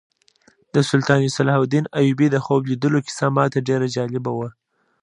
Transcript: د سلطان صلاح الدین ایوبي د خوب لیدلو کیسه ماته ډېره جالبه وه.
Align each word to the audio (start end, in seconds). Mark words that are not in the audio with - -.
د 0.73 0.75
سلطان 0.89 1.21
صلاح 1.37 1.57
الدین 1.63 1.85
ایوبي 1.99 2.27
د 2.31 2.37
خوب 2.45 2.61
لیدلو 2.71 2.99
کیسه 3.05 3.27
ماته 3.35 3.59
ډېره 3.67 3.87
جالبه 3.95 4.31
وه. 4.37 4.49